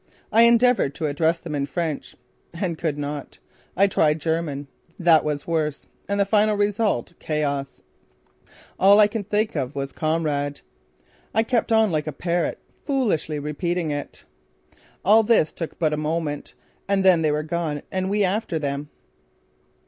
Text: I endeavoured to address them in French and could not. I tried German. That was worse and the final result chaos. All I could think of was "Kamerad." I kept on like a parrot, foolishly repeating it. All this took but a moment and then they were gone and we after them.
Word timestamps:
I 0.31 0.47
endeavoured 0.49 0.95
to 0.95 1.05
address 1.05 1.37
them 1.37 1.53
in 1.53 1.67
French 1.67 2.15
and 2.55 2.75
could 2.75 2.97
not. 2.97 3.37
I 3.77 3.85
tried 3.85 4.19
German. 4.19 4.67
That 4.97 5.23
was 5.23 5.45
worse 5.45 5.85
and 6.09 6.19
the 6.19 6.25
final 6.25 6.55
result 6.57 7.13
chaos. 7.19 7.83
All 8.79 8.99
I 8.99 9.05
could 9.05 9.29
think 9.29 9.55
of 9.55 9.75
was 9.75 9.91
"Kamerad." 9.93 10.61
I 11.35 11.43
kept 11.43 11.71
on 11.71 11.91
like 11.91 12.07
a 12.07 12.11
parrot, 12.13 12.57
foolishly 12.83 13.37
repeating 13.37 13.91
it. 13.91 14.25
All 15.05 15.21
this 15.21 15.51
took 15.51 15.77
but 15.77 15.93
a 15.93 15.97
moment 15.97 16.55
and 16.87 17.05
then 17.05 17.21
they 17.21 17.29
were 17.31 17.43
gone 17.43 17.83
and 17.91 18.09
we 18.09 18.23
after 18.23 18.57
them. 18.57 18.89